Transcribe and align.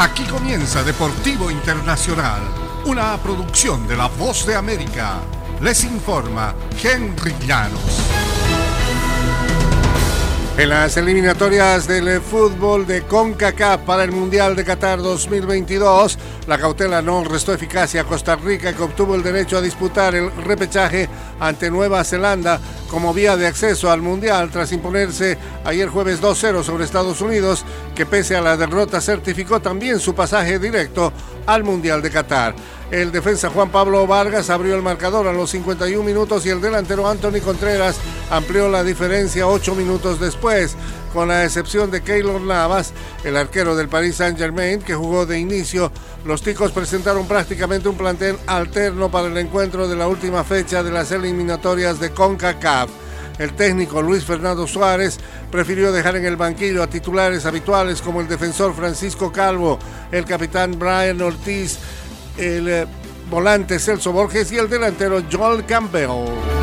Aquí 0.00 0.24
comienza 0.24 0.82
Deportivo 0.82 1.50
Internacional, 1.50 2.40
una 2.86 3.18
producción 3.18 3.86
de 3.86 3.98
La 3.98 4.06
Voz 4.06 4.46
de 4.46 4.54
América. 4.54 5.20
Les 5.60 5.84
informa 5.84 6.54
Henry 6.82 7.34
Llanos. 7.46 8.00
En 10.56 10.70
las 10.70 10.96
eliminatorias 10.96 11.86
del 11.86 12.22
fútbol 12.22 12.86
de 12.86 13.02
CONCACAF 13.02 13.82
para 13.82 14.02
el 14.02 14.12
Mundial 14.12 14.56
de 14.56 14.64
Qatar 14.64 15.02
2022, 15.02 16.18
la 16.46 16.56
cautela 16.56 17.02
no 17.02 17.22
restó 17.22 17.52
eficacia 17.52 18.00
a 18.00 18.04
Costa 18.04 18.36
Rica 18.36 18.72
que 18.72 18.82
obtuvo 18.82 19.14
el 19.14 19.22
derecho 19.22 19.58
a 19.58 19.62
disputar 19.62 20.14
el 20.14 20.30
repechaje 20.32 21.10
ante 21.38 21.70
Nueva 21.70 22.02
Zelanda 22.04 22.58
como 22.90 23.14
vía 23.14 23.36
de 23.36 23.46
acceso 23.46 23.90
al 23.90 24.02
Mundial 24.02 24.50
tras 24.50 24.72
imponerse 24.72 25.38
ayer 25.64 25.88
jueves 25.88 26.20
2-0 26.20 26.64
sobre 26.64 26.84
Estados 26.84 27.20
Unidos, 27.20 27.64
que 27.94 28.04
pese 28.04 28.34
a 28.36 28.40
la 28.40 28.56
derrota 28.56 29.00
certificó 29.00 29.60
también 29.60 30.00
su 30.00 30.14
pasaje 30.14 30.58
directo 30.58 31.12
al 31.46 31.62
Mundial 31.62 32.02
de 32.02 32.10
Qatar. 32.10 32.54
El 32.90 33.12
defensa 33.12 33.50
Juan 33.50 33.70
Pablo 33.70 34.04
Vargas 34.08 34.50
abrió 34.50 34.74
el 34.74 34.82
marcador 34.82 35.28
a 35.28 35.32
los 35.32 35.50
51 35.50 36.02
minutos 36.02 36.44
y 36.44 36.48
el 36.48 36.60
delantero 36.60 37.06
Anthony 37.06 37.40
Contreras 37.40 37.96
amplió 38.30 38.68
la 38.68 38.82
diferencia 38.82 39.46
8 39.46 39.76
minutos 39.76 40.18
después. 40.18 40.74
Con 41.12 41.28
la 41.28 41.44
excepción 41.44 41.92
de 41.92 42.02
Keylor 42.02 42.40
Navas, 42.40 42.92
el 43.22 43.36
arquero 43.36 43.76
del 43.76 43.88
Paris 43.88 44.16
Saint-Germain, 44.16 44.82
que 44.82 44.96
jugó 44.96 45.24
de 45.24 45.38
inicio, 45.38 45.92
los 46.24 46.42
ticos 46.42 46.72
presentaron 46.72 47.28
prácticamente 47.28 47.88
un 47.88 47.96
plantel 47.96 48.36
alterno 48.48 49.08
para 49.08 49.28
el 49.28 49.38
encuentro 49.38 49.86
de 49.86 49.94
la 49.94 50.08
última 50.08 50.42
fecha 50.42 50.82
de 50.82 50.90
las 50.90 51.12
eliminatorias 51.12 52.00
de 52.00 52.10
CONCACAF. 52.10 52.90
El 53.40 53.54
técnico 53.54 54.02
Luis 54.02 54.24
Fernando 54.24 54.66
Suárez 54.66 55.18
prefirió 55.50 55.92
dejar 55.92 56.16
en 56.16 56.26
el 56.26 56.36
banquillo 56.36 56.82
a 56.82 56.88
titulares 56.88 57.46
habituales 57.46 58.02
como 58.02 58.20
el 58.20 58.28
defensor 58.28 58.74
Francisco 58.74 59.32
Calvo, 59.32 59.78
el 60.12 60.26
capitán 60.26 60.78
Brian 60.78 61.22
Ortiz, 61.22 61.78
el 62.36 62.68
eh, 62.68 62.86
volante 63.30 63.78
Celso 63.78 64.12
Borges 64.12 64.50
y 64.52 64.58
el 64.58 64.68
delantero 64.68 65.22
Joel 65.30 65.64
Campbell. 65.64 66.59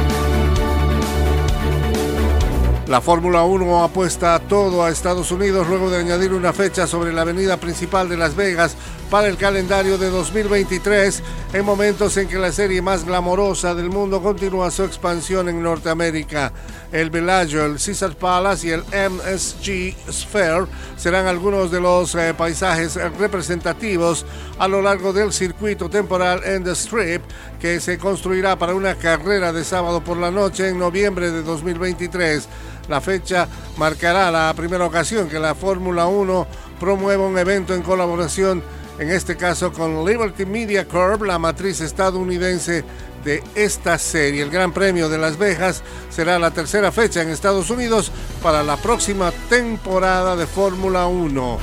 La 2.88 3.02
Fórmula 3.02 3.44
1 3.44 3.84
apuesta 3.84 4.40
todo 4.40 4.82
a 4.82 4.90
Estados 4.90 5.30
Unidos 5.34 5.68
luego 5.68 5.90
de 5.90 5.98
añadir 5.98 6.32
una 6.32 6.54
fecha 6.54 6.88
sobre 6.88 7.12
la 7.12 7.24
avenida 7.24 7.58
principal 7.58 8.08
de 8.08 8.16
Las 8.16 8.34
Vegas 8.34 8.78
para 9.12 9.28
el 9.28 9.36
calendario 9.36 9.98
de 9.98 10.10
2023 10.10 11.22
en 11.52 11.66
momentos 11.66 12.16
en 12.16 12.30
que 12.30 12.38
la 12.38 12.54
serie 12.54 12.82
más 12.82 13.06
glamorosa 13.06 13.76
del 13.76 13.90
mundo 13.90 14.22
continúa 14.22 14.72
su 14.72 14.86
expansión 14.86 15.50
en 15.50 15.62
Norteamérica. 15.62 16.54
El 16.90 17.10
Bellagio, 17.10 17.66
el 17.66 17.74
Caesar 17.74 18.16
Palace 18.16 18.68
y 18.68 18.72
el 18.72 18.84
MSG 18.84 19.96
Sphere 20.10 20.68
serán 20.96 21.28
algunos 21.28 21.70
de 21.72 21.82
los 21.82 22.16
eh, 22.16 22.34
paisajes 22.38 22.96
representativos 23.18 24.26
a 24.60 24.68
lo 24.70 24.82
largo 24.82 25.12
del 25.12 25.34
circuito 25.34 25.90
temporal 25.90 26.42
en 26.46 26.66
Strip 26.68 27.22
que 27.60 27.82
se 27.82 27.98
construirá 27.98 28.58
para 28.58 28.76
una 28.76 28.96
carrera 28.96 29.52
de 29.52 29.66
sábado 29.66 30.02
por 30.02 30.16
la 30.16 30.32
noche 30.32 30.70
en 30.70 30.80
noviembre 30.80 31.32
de 31.32 31.44
2023. 31.44 32.48
La 32.88 33.02
fecha 33.02 33.48
marcará 33.78 34.32
la 34.32 34.54
primera 34.56 34.86
ocasión 34.86 35.28
que 35.28 35.40
la 35.40 35.56
Fórmula 35.56 36.08
1 36.08 36.48
promueva 36.80 37.26
un 37.26 37.38
evento 37.38 37.74
en 37.74 37.82
colaboración, 37.82 38.64
en 38.98 39.10
este 39.10 39.36
caso 39.36 39.74
con 39.74 40.06
Liberty 40.06 40.46
Media 40.46 40.88
Corp, 40.88 41.24
la 41.24 41.38
matriz 41.38 41.82
estadounidense 41.82 42.86
de 43.26 43.44
esta 43.56 43.98
serie. 43.98 44.42
El 44.42 44.50
Gran 44.50 44.72
Premio 44.72 45.10
de 45.10 45.18
Las 45.18 45.38
Vegas 45.38 45.84
será 46.10 46.40
la 46.40 46.52
tercera 46.52 46.92
fecha 46.92 47.22
en 47.22 47.30
Estados 47.30 47.70
Unidos 47.70 48.12
para 48.42 48.64
la 48.64 48.78
próxima 48.78 49.32
temporada 49.50 50.36
de 50.38 50.48
Fórmula 50.48 51.08
1. 51.08 51.58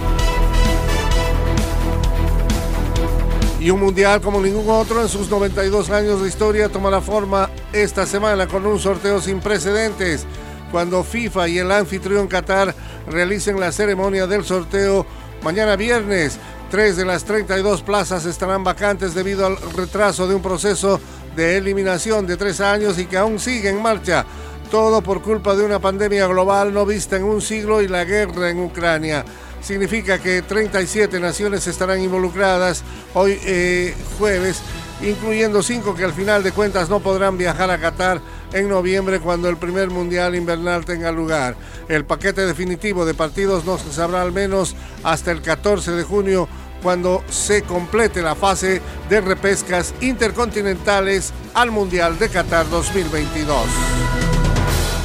Y 3.60 3.70
un 3.70 3.80
mundial 3.80 4.20
como 4.20 4.42
ningún 4.42 4.68
otro 4.68 5.00
en 5.00 5.08
sus 5.08 5.30
92 5.30 5.88
años 5.88 6.20
de 6.20 6.28
historia 6.28 6.68
tomará 6.68 7.00
forma 7.00 7.48
esta 7.72 8.04
semana 8.04 8.46
con 8.46 8.66
un 8.66 8.78
sorteo 8.78 9.22
sin 9.22 9.40
precedentes 9.40 10.26
cuando 10.74 11.04
FIFA 11.04 11.46
y 11.46 11.58
el 11.60 11.70
anfitrión 11.70 12.26
Qatar 12.26 12.74
realicen 13.08 13.60
la 13.60 13.70
ceremonia 13.70 14.26
del 14.26 14.44
sorteo 14.44 15.06
mañana 15.44 15.76
viernes. 15.76 16.36
Tres 16.68 16.96
de 16.96 17.04
las 17.04 17.22
32 17.22 17.82
plazas 17.82 18.26
estarán 18.26 18.64
vacantes 18.64 19.14
debido 19.14 19.46
al 19.46 19.56
retraso 19.76 20.26
de 20.26 20.34
un 20.34 20.42
proceso 20.42 21.00
de 21.36 21.58
eliminación 21.58 22.26
de 22.26 22.36
tres 22.36 22.60
años 22.60 22.98
y 22.98 23.06
que 23.06 23.16
aún 23.16 23.38
sigue 23.38 23.68
en 23.68 23.80
marcha. 23.80 24.26
Todo 24.68 25.00
por 25.00 25.22
culpa 25.22 25.54
de 25.54 25.64
una 25.64 25.78
pandemia 25.78 26.26
global 26.26 26.74
no 26.74 26.84
vista 26.84 27.18
en 27.18 27.22
un 27.22 27.40
siglo 27.40 27.80
y 27.80 27.86
la 27.86 28.04
guerra 28.04 28.50
en 28.50 28.58
Ucrania. 28.58 29.24
Significa 29.62 30.18
que 30.18 30.42
37 30.42 31.20
naciones 31.20 31.68
estarán 31.68 32.00
involucradas 32.00 32.82
hoy 33.14 33.38
eh, 33.44 33.94
jueves, 34.18 34.60
incluyendo 35.02 35.62
cinco 35.62 35.94
que 35.94 36.02
al 36.02 36.14
final 36.14 36.42
de 36.42 36.50
cuentas 36.50 36.90
no 36.90 36.98
podrán 36.98 37.38
viajar 37.38 37.70
a 37.70 37.78
Qatar 37.78 38.20
en 38.54 38.68
noviembre 38.68 39.20
cuando 39.20 39.48
el 39.48 39.58
primer 39.58 39.90
Mundial 39.90 40.34
Invernal 40.34 40.84
tenga 40.84 41.12
lugar. 41.12 41.56
El 41.88 42.06
paquete 42.06 42.46
definitivo 42.46 43.04
de 43.04 43.12
partidos 43.12 43.66
no 43.66 43.76
se 43.76 43.92
sabrá 43.92 44.22
al 44.22 44.32
menos 44.32 44.74
hasta 45.02 45.32
el 45.32 45.42
14 45.42 45.92
de 45.92 46.04
junio 46.04 46.48
cuando 46.82 47.22
se 47.28 47.62
complete 47.62 48.22
la 48.22 48.34
fase 48.34 48.80
de 49.08 49.20
repescas 49.20 49.94
intercontinentales 50.00 51.32
al 51.54 51.70
Mundial 51.70 52.18
de 52.18 52.28
Qatar 52.28 52.68
2022. 52.70 53.66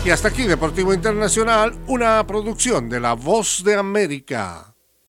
Y 0.06 0.12
hasta 0.12 0.28
aquí 0.30 0.44
Deportivo 0.44 0.94
Internacional, 0.94 1.74
una 1.88 2.26
producción 2.26 2.88
de 2.88 3.00
La 3.00 3.14
Voz 3.14 3.64
de 3.64 3.76
América. 3.76 4.69